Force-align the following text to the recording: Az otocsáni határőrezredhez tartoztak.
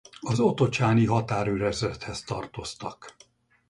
Az 0.19 0.39
otocsáni 0.39 1.05
határőrezredhez 1.05 2.23
tartoztak. 2.23 3.15